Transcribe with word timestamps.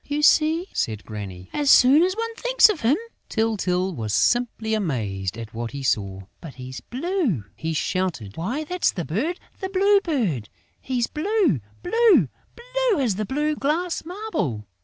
"You 0.03 0.23
see," 0.23 0.65
said 0.73 1.05
Granny, 1.05 1.47
"as 1.53 1.69
soon 1.69 2.01
as 2.01 2.15
one 2.15 2.33
thinks 2.33 2.69
of 2.69 2.81
him...." 2.81 2.97
Tyltyl 3.29 3.93
was 3.93 4.15
simply 4.15 4.73
amazed 4.73 5.37
at 5.37 5.53
what 5.53 5.69
he 5.73 5.83
saw: 5.83 6.21
"But 6.41 6.55
he's 6.55 6.79
blue!" 6.81 7.43
he 7.55 7.73
shouted. 7.73 8.35
"Why, 8.35 8.63
that's 8.63 8.91
the 8.91 9.05
bird, 9.05 9.39
the 9.59 9.69
Blue 9.69 10.01
Bird!... 10.03 10.49
He's 10.81 11.05
blue, 11.05 11.61
blue, 11.83 12.29
blue 12.55 12.99
as 12.99 13.19
a 13.19 13.25
blue 13.27 13.55
glass 13.55 14.03
marble!... 14.03 14.65